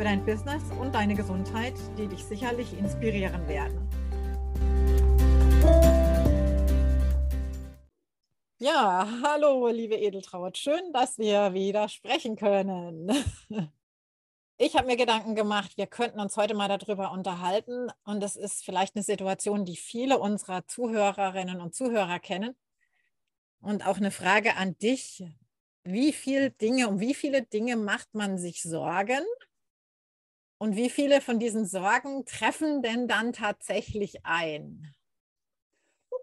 [0.00, 3.86] für dein Business und deine Gesundheit, die dich sicherlich inspirieren werden.
[8.58, 10.56] Ja, hallo, liebe Edeltraut.
[10.56, 13.12] Schön, dass wir wieder sprechen können.
[14.62, 17.88] Ich habe mir Gedanken gemacht, wir könnten uns heute mal darüber unterhalten.
[18.04, 22.54] Und es ist vielleicht eine Situation, die viele unserer Zuhörerinnen und Zuhörer kennen.
[23.62, 25.24] Und auch eine Frage an dich.
[25.82, 29.24] Wie viele Dinge, um wie viele Dinge macht man sich Sorgen?
[30.62, 34.94] Und wie viele von diesen Sorgen treffen denn dann tatsächlich ein?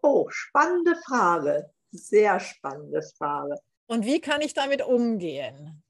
[0.04, 1.72] Oh, spannende Frage.
[1.90, 3.56] Sehr spannende Frage.
[3.88, 5.82] Und wie kann ich damit umgehen?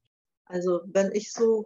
[0.45, 1.65] Also, wenn ich so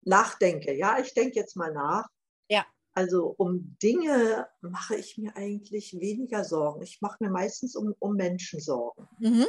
[0.00, 2.06] nachdenke, ja, ich denke jetzt mal nach.
[2.48, 2.64] Ja.
[2.94, 6.80] Also, um Dinge mache ich mir eigentlich weniger Sorgen.
[6.80, 9.06] Ich mache mir meistens um, um Menschen Sorgen.
[9.18, 9.46] Mhm.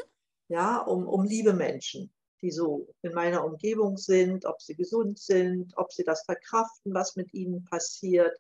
[0.50, 5.74] Ja, um, um liebe Menschen, die so in meiner Umgebung sind, ob sie gesund sind,
[5.78, 8.38] ob sie das verkraften, was mit ihnen passiert.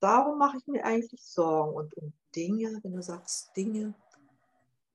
[0.00, 1.74] Darum mache ich mir eigentlich Sorgen.
[1.74, 3.94] Und um Dinge, wenn du sagst Dinge,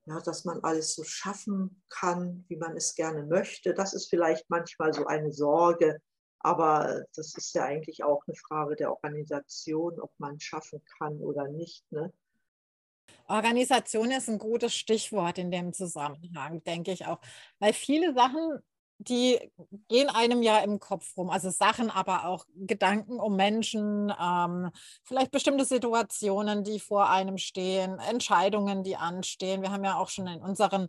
[0.06, 3.74] ja, dass man alles so schaffen kann, wie man es gerne möchte.
[3.74, 6.00] Das ist vielleicht manchmal so eine Sorge,
[6.40, 11.48] aber das ist ja eigentlich auch eine Frage der Organisation, ob man schaffen kann oder
[11.48, 11.84] nicht.
[11.92, 12.12] Ne?
[13.30, 17.20] Organisation ist ein gutes Stichwort in dem Zusammenhang, denke ich auch,
[17.58, 18.60] weil viele Sachen
[19.00, 19.38] die
[19.88, 21.30] gehen einem ja im Kopf rum.
[21.30, 24.70] Also Sachen, aber auch Gedanken um Menschen, ähm,
[25.04, 29.62] vielleicht bestimmte Situationen, die vor einem stehen, Entscheidungen, die anstehen.
[29.62, 30.88] Wir haben ja auch schon in unseren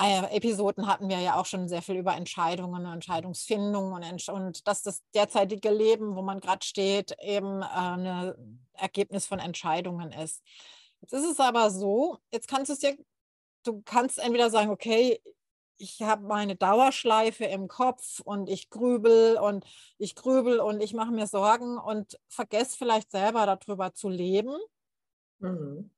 [0.00, 4.82] äh, Episoden hatten wir ja auch schon sehr viel über Entscheidungen, Entscheidungsfindung und, und dass
[4.82, 10.42] das derzeitige Leben, wo man gerade steht, eben äh, ein Ergebnis von Entscheidungen ist.
[11.04, 12.96] Jetzt ist es aber so, jetzt kannst du es dir,
[13.62, 15.20] du kannst entweder sagen, okay,
[15.76, 19.66] ich habe meine Dauerschleife im Kopf und ich grübel und
[19.98, 24.56] ich grübel und ich mache mir Sorgen und vergesse vielleicht selber darüber zu leben,
[25.40, 25.90] mhm.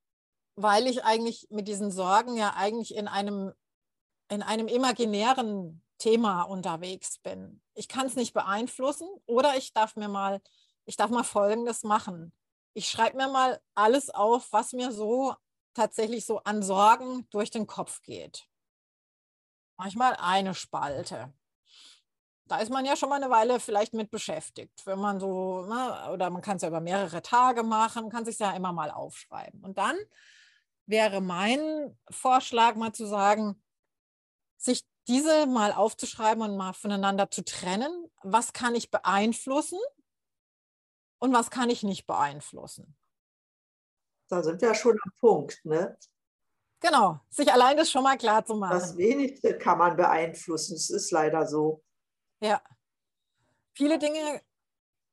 [0.56, 3.53] weil ich eigentlich mit diesen Sorgen ja eigentlich in einem,
[4.28, 7.62] in einem imaginären Thema unterwegs bin.
[7.75, 10.41] Ich kann es nicht beeinflussen oder ich darf mir mal,
[10.84, 12.33] ich darf mal Folgendes machen.
[12.76, 15.34] Ich schreibe mir mal alles auf, was mir so
[15.75, 18.48] tatsächlich so an Sorgen durch den Kopf geht
[19.76, 21.32] manchmal eine Spalte.
[22.48, 26.10] Da ist man ja schon mal eine Weile vielleicht mit beschäftigt, wenn man so, ne,
[26.12, 29.65] oder man kann es ja über mehrere Tage machen, kann sich ja immer mal aufschreiben.
[29.65, 29.97] Und dann
[30.86, 33.60] wäre mein Vorschlag mal zu sagen,
[34.59, 38.10] sich diese mal aufzuschreiben und mal voneinander zu trennen.
[38.22, 39.78] Was kann ich beeinflussen
[41.26, 42.97] und was kann ich nicht beeinflussen?
[44.28, 45.60] Da sind wir ja schon am Punkt.
[45.64, 45.98] Ne?
[46.81, 48.78] Genau, sich allein das schon mal klar zu machen.
[48.78, 50.76] Das wenigste kann man beeinflussen.
[50.76, 51.82] Es ist leider so.
[52.41, 52.62] Ja.
[53.72, 54.41] Viele Dinge,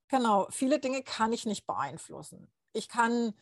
[0.07, 2.52] genau, viele Dinge kann ich nicht beeinflussen.
[2.73, 3.34] Ich kann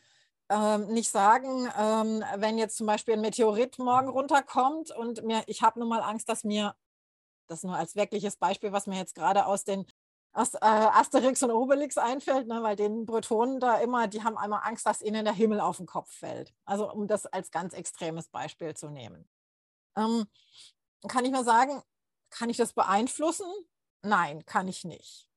[0.50, 5.62] ähm, nicht sagen, ähm, wenn jetzt zum Beispiel ein Meteorit morgen runterkommt und mir, ich
[5.62, 6.74] habe nun mal Angst, dass mir,
[7.48, 9.86] das nur als wirkliches Beispiel, was mir jetzt gerade aus den
[10.34, 15.02] Asterix und Obelix einfällt, ne, weil den Bretonen da immer, die haben einmal Angst, dass
[15.02, 16.54] ihnen der Himmel auf den Kopf fällt.
[16.66, 19.28] Also um das als ganz extremes Beispiel zu nehmen.
[19.98, 20.26] Ähm,
[21.08, 21.82] kann ich mal sagen,
[22.30, 23.52] kann ich das beeinflussen?
[24.04, 25.30] Nein, kann ich nicht.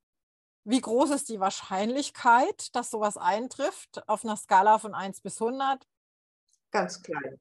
[0.64, 5.86] Wie groß ist die Wahrscheinlichkeit, dass sowas eintrifft auf einer Skala von 1 bis 100?
[6.70, 7.38] Ganz klein.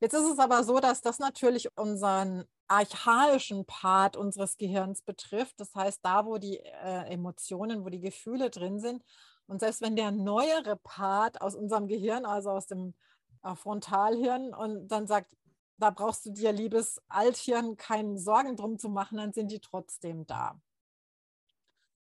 [0.00, 5.60] Jetzt ist es aber so, dass das natürlich unseren archaischen Part unseres Gehirns betrifft.
[5.60, 9.04] Das heißt, da, wo die äh, Emotionen, wo die Gefühle drin sind.
[9.46, 12.94] Und selbst wenn der neuere Part aus unserem Gehirn, also aus dem
[13.42, 15.36] äh, Frontalhirn, und dann sagt,
[15.76, 20.26] da brauchst du dir, liebes Althirn, keine Sorgen drum zu machen, dann sind die trotzdem
[20.26, 20.60] da.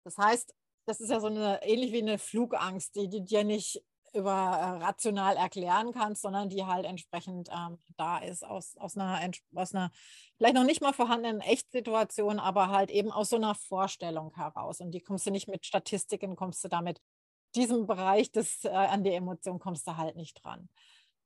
[0.03, 0.55] Das heißt,
[0.85, 3.83] das ist ja so eine ähnlich wie eine Flugangst, die, die dir nicht
[4.15, 9.19] über äh, rational erklären kannst, sondern die halt entsprechend ähm, da ist aus, aus, einer,
[9.53, 9.91] aus einer
[10.37, 14.79] vielleicht noch nicht mal vorhandenen Echtsituation, aber halt eben aus so einer Vorstellung heraus.
[14.79, 17.01] Und die kommst du nicht mit Statistiken, kommst du damit,
[17.55, 20.69] diesem Bereich des, äh, an die Emotion kommst du halt nicht dran.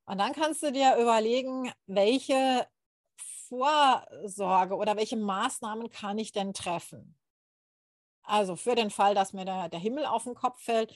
[0.06, 2.68] Und dann kannst du dir überlegen, welche
[3.48, 7.16] Vorsorge oder welche Maßnahmen kann ich denn treffen?
[8.24, 10.96] Also für den Fall, dass mir der, der Himmel auf den Kopf fällt,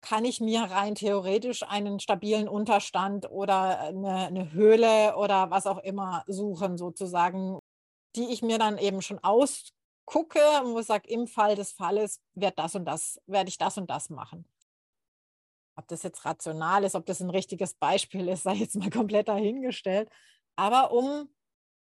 [0.00, 5.78] kann ich mir rein theoretisch einen stabilen Unterstand oder eine, eine, Höhle oder was auch
[5.78, 7.58] immer suchen, sozusagen,
[8.16, 12.20] die ich mir dann eben schon ausgucke und wo ich sage, im Fall des Falles
[12.34, 14.46] wird das und das, werde ich das und das machen.
[15.76, 19.28] Ob das jetzt rational ist, ob das ein richtiges Beispiel ist, sei jetzt mal komplett
[19.28, 20.08] dahingestellt.
[20.56, 21.28] Aber um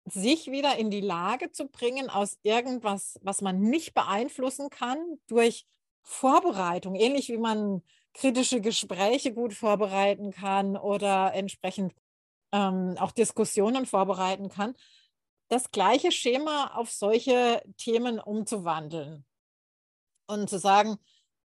[0.05, 5.65] sich wieder in die Lage zu bringen, aus irgendwas, was man nicht beeinflussen kann, durch
[6.03, 7.81] Vorbereitung, ähnlich wie man
[8.13, 11.93] kritische Gespräche gut vorbereiten kann oder entsprechend
[12.51, 14.75] ähm, auch Diskussionen vorbereiten kann,
[15.47, 19.25] das gleiche Schema auf solche Themen umzuwandeln
[20.27, 20.97] und zu sagen,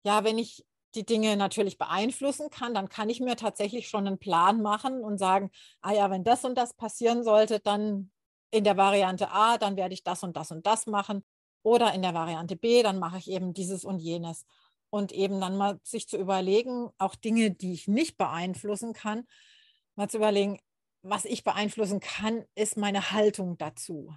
[0.05, 0.65] ja, wenn ich
[0.95, 5.19] die Dinge natürlich beeinflussen kann, dann kann ich mir tatsächlich schon einen Plan machen und
[5.19, 5.51] sagen,
[5.83, 8.11] ah ja, wenn das und das passieren sollte, dann
[8.51, 11.25] in der Variante A, dann werde ich das und das und das machen.
[11.67, 14.47] Oder in der Variante B, dann mache ich eben dieses und jenes.
[14.89, 19.27] Und eben dann mal sich zu überlegen, auch Dinge, die ich nicht beeinflussen kann,
[19.97, 20.61] mal zu überlegen,
[21.03, 24.15] was ich beeinflussen kann, ist meine Haltung dazu.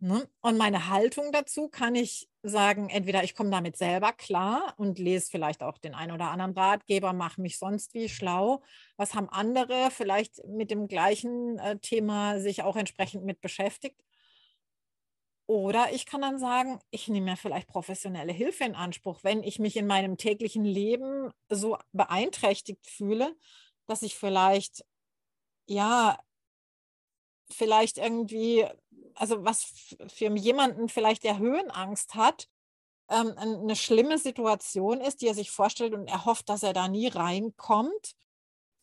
[0.00, 0.28] Ne?
[0.42, 5.30] Und meine Haltung dazu kann ich sagen, entweder ich komme damit selber klar und lese
[5.30, 8.62] vielleicht auch den einen oder anderen Ratgeber, mache mich sonst wie schlau.
[8.98, 14.04] Was haben andere vielleicht mit dem gleichen äh, Thema sich auch entsprechend mit beschäftigt?
[15.48, 19.58] Oder ich kann dann sagen, ich nehme mir vielleicht professionelle Hilfe in Anspruch, wenn ich
[19.58, 23.34] mich in meinem täglichen Leben so beeinträchtigt fühle,
[23.86, 24.84] dass ich vielleicht,
[25.66, 26.18] ja,
[27.50, 28.66] vielleicht irgendwie
[29.18, 32.48] also was für jemanden vielleicht, der Höhenangst hat,
[33.10, 36.88] ähm, eine schlimme Situation ist, die er sich vorstellt und er hofft, dass er da
[36.88, 38.14] nie reinkommt,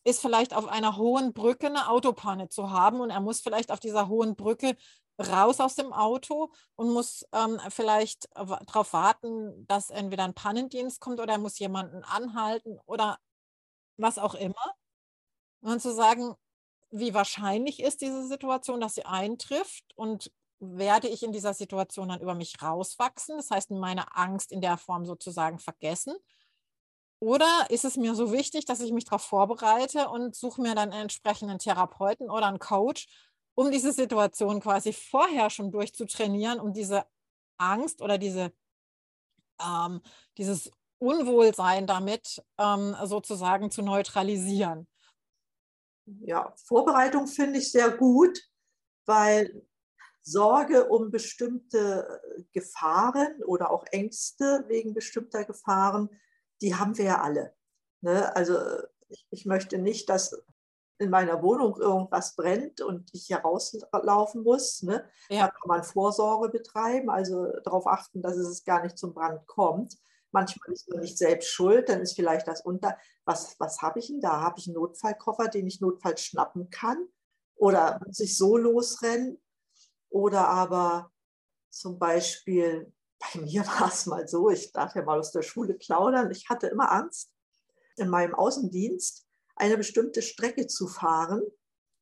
[0.04, 3.80] ist vielleicht auf einer hohen Brücke eine Autopanne zu haben und er muss vielleicht auf
[3.80, 4.76] dieser hohen Brücke
[5.18, 11.20] raus aus dem Auto und muss ähm, vielleicht darauf warten, dass entweder ein Pannendienst kommt
[11.20, 13.18] oder er muss jemanden anhalten oder
[13.96, 14.74] was auch immer.
[15.60, 16.34] Und zu sagen,
[16.90, 22.20] wie wahrscheinlich ist diese Situation, dass sie eintrifft und werde ich in dieser Situation dann
[22.20, 26.14] über mich rauswachsen, das heißt meine Angst in der Form sozusagen vergessen?
[27.18, 30.92] Oder ist es mir so wichtig, dass ich mich darauf vorbereite und suche mir dann
[30.92, 33.06] einen entsprechenden Therapeuten oder einen Coach,
[33.56, 37.04] um diese Situation quasi vorher schon durchzutrainieren, um diese
[37.58, 38.52] Angst oder diese,
[39.60, 40.00] ähm,
[40.38, 44.86] dieses Unwohlsein damit ähm, sozusagen zu neutralisieren?
[46.06, 48.40] ja, Vorbereitung finde ich sehr gut,
[49.06, 49.66] weil
[50.22, 52.20] Sorge um bestimmte
[52.52, 56.08] Gefahren oder auch Ängste wegen bestimmter Gefahren,
[56.60, 57.54] die haben wir ja alle.
[58.00, 58.34] Ne?
[58.34, 58.58] Also
[59.08, 60.36] ich, ich, möchte nicht, dass
[60.98, 64.82] in meiner Wohnung irgendwas brennt und ich hier rauslaufen muss.
[64.82, 65.04] Ne?
[65.28, 65.46] Ja.
[65.46, 69.96] Da kann man Vorsorge betreiben, also darauf achten, dass es gar nicht zum Brand kommt.
[70.32, 72.96] Manchmal ist man nicht selbst schuld, dann ist vielleicht das unter.
[73.24, 74.40] Was, was habe ich denn da?
[74.40, 77.08] Habe ich einen Notfallkoffer, den ich notfalls schnappen kann?
[77.56, 79.40] Oder muss ich so losrennen?
[80.08, 81.10] Oder aber
[81.70, 85.74] zum Beispiel, bei mir war es mal so, ich darf ja mal aus der Schule
[85.74, 87.30] plaudern, ich hatte immer Angst,
[87.96, 89.25] in meinem Außendienst
[89.56, 91.42] eine bestimmte Strecke zu fahren,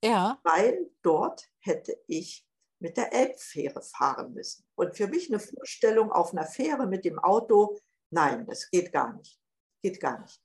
[0.03, 0.39] ja.
[0.45, 2.47] weil dort hätte ich
[2.81, 4.65] mit der Elbfähre fahren müssen.
[4.75, 7.79] Und für mich eine Vorstellung auf einer Fähre mit dem Auto,
[8.15, 9.41] Nein, das geht gar nicht.
[9.83, 10.41] Geht gar nicht.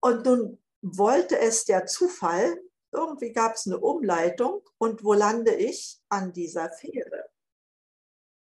[0.00, 6.00] Und nun wollte es der Zufall, irgendwie gab es eine Umleitung und wo lande ich?
[6.08, 7.30] An dieser Fähre.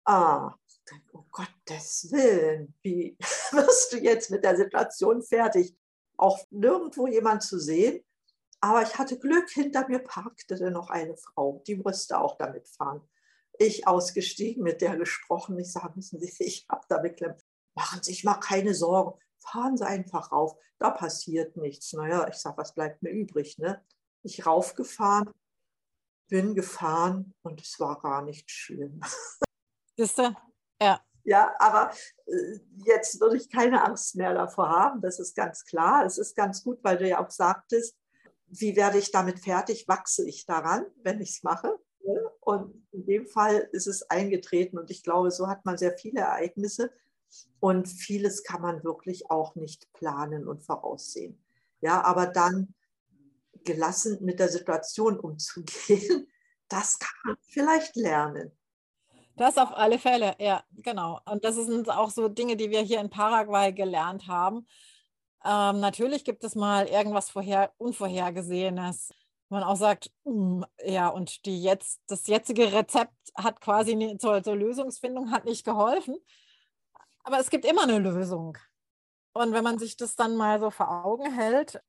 [0.04, 0.52] Ah,
[1.12, 3.16] um Gottes Willen, wie
[3.52, 5.76] wirst du jetzt mit der Situation fertig?
[6.16, 8.04] Auch nirgendwo jemand zu sehen.
[8.60, 13.06] Aber ich hatte Glück, hinter mir parkte noch eine Frau, die musste auch damit fahren.
[13.58, 15.58] Ich ausgestiegen, mit der gesprochen.
[15.58, 17.42] Ich sage, müssen Sie, ich habe da beklemmt
[17.76, 21.92] machen Sie sich mal keine Sorgen, fahren Sie einfach rauf, da passiert nichts.
[21.92, 23.58] Naja, ich sage, was bleibt mir übrig?
[23.58, 23.84] Ne?
[24.22, 25.30] Ich raufgefahren,
[26.28, 29.00] bin gefahren und es war gar nicht schlimm.
[29.96, 30.34] Siehst du?
[30.80, 31.05] Ja.
[31.26, 31.90] Ja, aber
[32.26, 36.06] äh, jetzt würde ich keine Angst mehr davor haben, das ist ganz klar.
[36.06, 37.96] Es ist ganz gut, weil du ja auch sagtest,
[38.46, 39.88] wie werde ich damit fertig?
[39.88, 41.78] Wachse ich daran, wenn ich es mache?
[42.40, 46.20] Und in dem Fall ist es eingetreten und ich glaube, so hat man sehr viele
[46.20, 46.92] Ereignisse,
[47.60, 51.42] und vieles kann man wirklich auch nicht planen und voraussehen.
[51.80, 52.74] Ja, aber dann
[53.64, 56.28] gelassen mit der Situation umzugehen,
[56.68, 58.52] das kann man vielleicht lernen.
[59.36, 61.20] Das auf alle Fälle, ja, genau.
[61.26, 64.66] Und das sind auch so Dinge, die wir hier in Paraguay gelernt haben.
[65.44, 69.12] Ähm, natürlich gibt es mal irgendwas vorher, Unvorhergesehenes.
[69.50, 74.42] man auch sagt, mm, ja, und die jetzt, das jetzige Rezept hat quasi nie, zur,
[74.42, 76.16] zur Lösungsfindung hat nicht geholfen.
[77.22, 78.56] Aber es gibt immer eine Lösung.
[79.34, 81.80] Und wenn man sich das dann mal so vor Augen hält,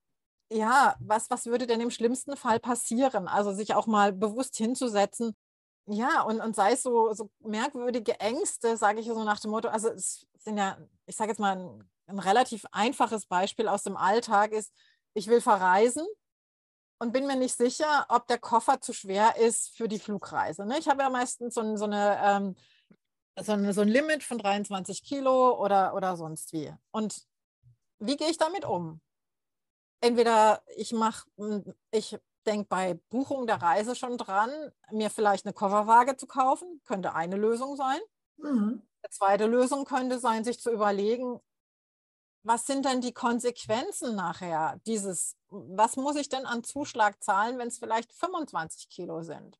[0.51, 3.27] ja, was, was würde denn im schlimmsten Fall passieren?
[3.27, 5.35] Also sich auch mal bewusst hinzusetzen,
[5.88, 9.70] ja, und, und sei es so, so merkwürdige Ängste, sage ich so nach dem Motto,
[9.70, 13.96] also es sind ja, ich sage jetzt mal ein, ein relativ einfaches Beispiel aus dem
[13.96, 14.74] Alltag ist,
[15.13, 16.06] ich will verreisen
[17.00, 20.65] und bin mir nicht sicher, ob der Koffer zu schwer ist für die Flugreise.
[20.65, 20.77] Ne?
[20.77, 22.56] Ich habe ja meistens so, so, eine, ähm,
[23.39, 26.74] so, eine, so ein Limit von 23 Kilo oder, oder sonst wie.
[26.91, 27.25] Und
[28.00, 29.00] wie gehe ich damit um?
[30.01, 31.27] Entweder ich mache,
[31.91, 34.49] ich denke bei Buchung der Reise schon dran,
[34.91, 37.99] mir vielleicht eine Kofferwaage zu kaufen, könnte eine Lösung sein.
[38.37, 38.81] Mhm.
[39.01, 41.39] Eine zweite Lösung könnte sein, sich zu überlegen,
[42.43, 47.67] was sind denn die Konsequenzen nachher dieses, was muss ich denn an Zuschlag zahlen, wenn
[47.67, 49.59] es vielleicht 25 Kilo sind?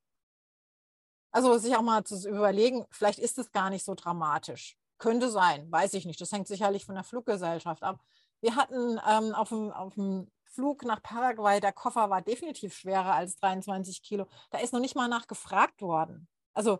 [1.32, 4.78] Also sich auch mal zu überlegen, vielleicht ist es gar nicht so dramatisch.
[4.98, 6.20] Könnte sein, weiß ich nicht.
[6.22, 8.00] Das hängt sicherlich von der Fluggesellschaft ab.
[8.40, 13.14] Wir hatten ähm, auf, dem, auf dem Flug nach Paraguay, der Koffer war definitiv schwerer
[13.14, 14.26] als 23 Kilo.
[14.50, 16.28] Da ist noch nicht mal nachgefragt worden.
[16.56, 16.80] Also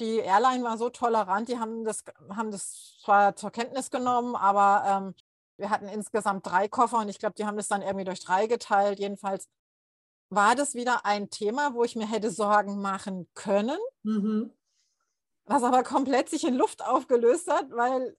[0.00, 4.84] die Airline war so tolerant, die haben das, haben das zwar zur Kenntnis genommen, aber
[4.88, 5.14] ähm,
[5.58, 8.46] wir hatten insgesamt drei Koffer und ich glaube, die haben das dann irgendwie durch drei
[8.46, 8.98] geteilt.
[8.98, 9.50] Jedenfalls
[10.30, 14.50] war das wieder ein Thema, wo ich mir hätte Sorgen machen können, mhm.
[15.44, 18.16] was aber komplett sich in Luft aufgelöst hat, weil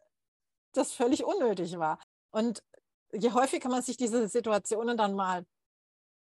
[0.73, 1.97] das völlig unnötig war.
[2.29, 2.63] Und
[3.13, 5.45] je häufiger man sich diese Situationen dann mal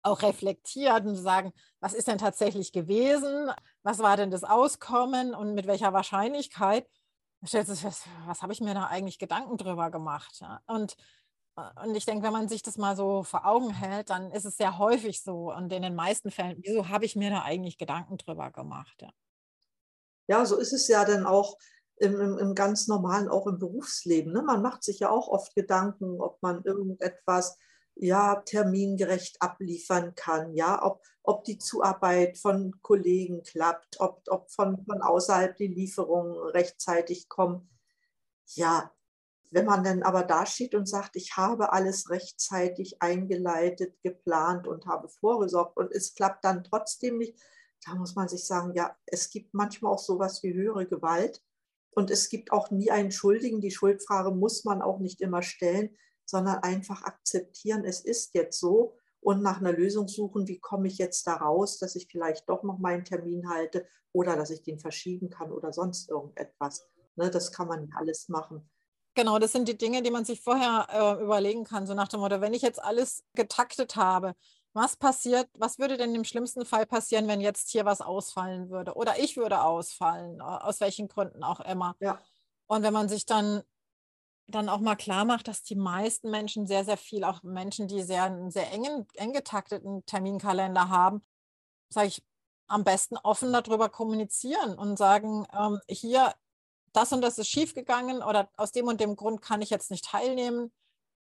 [0.02, 3.50] auch reflektiert und sagen, was ist denn tatsächlich gewesen?
[3.83, 6.88] Was war denn das Auskommen und mit welcher Wahrscheinlichkeit?
[7.45, 10.40] Stellt sich fest, was habe ich mir da eigentlich Gedanken drüber gemacht?
[10.66, 10.97] Und,
[11.57, 14.45] äh, und ich denke, wenn man sich das mal so vor Augen hält, dann ist
[14.45, 17.76] es sehr häufig so und in den meisten Fällen, wieso habe ich mir da eigentlich
[17.78, 19.05] Gedanken drüber gemacht?
[20.28, 21.57] Ja so ist es ja dann auch
[21.99, 24.33] im, im, im ganz normalen, auch im Berufsleben.
[24.33, 24.43] Ne?
[24.43, 27.59] Man macht sich ja auch oft Gedanken, ob man irgendetwas
[27.95, 34.85] ja, termingerecht abliefern kann, ja, ob, ob die Zuarbeit von Kollegen klappt, ob, ob von,
[34.85, 37.71] von außerhalb die Lieferungen rechtzeitig kommen.
[38.55, 38.93] Ja,
[39.50, 45.09] wenn man dann aber dasteht und sagt, ich habe alles rechtzeitig eingeleitet, geplant und habe
[45.09, 47.41] vorgesorgt und es klappt dann trotzdem nicht,
[47.87, 51.43] da muss man sich sagen, ja, es gibt manchmal auch sowas wie höhere Gewalt
[51.97, 53.61] und es gibt auch nie einen Schuldigen.
[53.61, 58.97] Die Schuldfrage muss man auch nicht immer stellen, sondern einfach akzeptieren, es ist jetzt so
[59.21, 62.62] und nach einer Lösung suchen, wie komme ich jetzt da raus, dass ich vielleicht doch
[62.62, 66.87] noch meinen Termin halte oder dass ich den verschieben kann oder sonst irgendetwas.
[67.17, 68.69] Ne, das kann man alles machen.
[69.15, 72.21] Genau, das sind die Dinge, die man sich vorher äh, überlegen kann, so nach dem
[72.21, 74.35] Motto, wenn ich jetzt alles getaktet habe,
[74.76, 78.95] was passiert, was würde denn im schlimmsten Fall passieren, wenn jetzt hier was ausfallen würde?
[78.95, 81.97] Oder ich würde ausfallen, aus welchen Gründen auch immer.
[81.99, 82.21] Ja.
[82.66, 83.62] Und wenn man sich dann,
[84.49, 88.02] dann auch mal klar macht, dass die meisten Menschen sehr, sehr viel, auch Menschen, die
[88.02, 91.25] sehr, einen sehr engen, eng getakteten Terminkalender haben,
[91.88, 92.23] sage ich,
[92.68, 96.35] am besten offen darüber kommunizieren und sagen, ähm, hier,
[96.92, 100.04] das und das ist schiefgegangen oder aus dem und dem Grund kann ich jetzt nicht
[100.04, 100.71] teilnehmen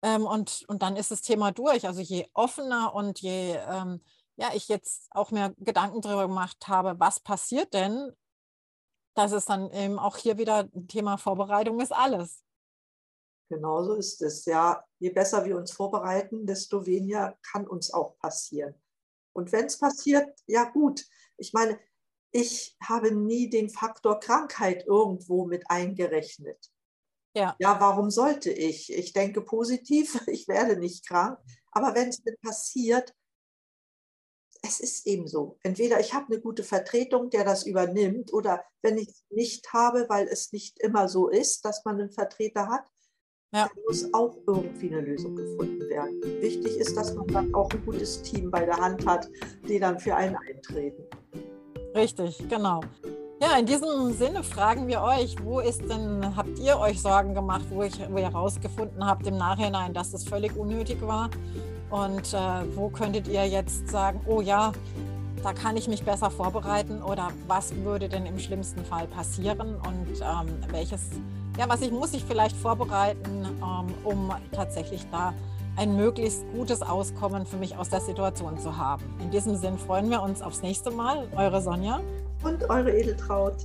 [0.01, 1.87] ähm, und, und dann ist das Thema durch.
[1.87, 4.01] Also je offener und je ähm,
[4.39, 8.13] ja, ich jetzt auch mir Gedanken darüber gemacht habe, was passiert denn,
[9.13, 12.43] dass es dann eben auch hier wieder ein Thema Vorbereitung ist alles.
[13.49, 14.45] Genauso ist es.
[14.45, 18.75] Ja, je besser wir uns vorbereiten, desto weniger kann uns auch passieren.
[19.33, 21.05] Und wenn es passiert, ja gut.
[21.37, 21.77] Ich meine,
[22.31, 26.71] ich habe nie den Faktor Krankheit irgendwo mit eingerechnet.
[27.35, 27.55] Ja.
[27.59, 28.91] ja, warum sollte ich?
[28.91, 31.39] Ich denke positiv, ich werde nicht krank.
[31.71, 33.13] Aber wenn es mir passiert,
[34.61, 35.57] es ist eben so.
[35.63, 40.07] Entweder ich habe eine gute Vertretung, der das übernimmt, oder wenn ich es nicht habe,
[40.09, 42.85] weil es nicht immer so ist, dass man einen Vertreter hat,
[43.53, 43.67] ja.
[43.67, 46.21] dann muss auch irgendwie eine Lösung gefunden werden.
[46.41, 49.29] Wichtig ist, dass man dann auch ein gutes Team bei der Hand hat,
[49.67, 51.03] die dann für einen eintreten.
[51.95, 52.81] Richtig, genau.
[53.41, 57.63] Ja, in diesem Sinne fragen wir euch, wo ist denn, habt ihr euch Sorgen gemacht,
[57.69, 61.29] wo, ich, wo ihr herausgefunden habt im Nachhinein, dass das völlig unnötig war?
[61.89, 64.73] Und äh, wo könntet ihr jetzt sagen, oh ja,
[65.41, 70.19] da kann ich mich besser vorbereiten oder was würde denn im schlimmsten Fall passieren und
[70.19, 71.09] ähm, welches,
[71.57, 75.33] ja, was ich muss ich vielleicht vorbereiten, ähm, um tatsächlich da
[75.79, 79.01] ein möglichst gutes Auskommen für mich aus der Situation zu haben.
[79.21, 81.25] In diesem Sinn freuen wir uns aufs nächste Mal.
[81.37, 82.01] Eure Sonja
[82.43, 83.55] und eure Edeltraut.